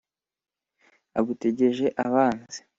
[1.19, 2.59] agutegeje abanzi